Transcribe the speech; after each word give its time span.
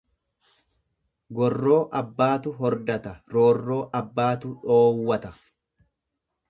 Gorroo 1.39 1.77
abbaatu 2.01 2.55
hordata 2.63 3.13
roorroo 3.37 3.81
abbaatu 4.01 4.57
dhoowwata. 4.67 5.35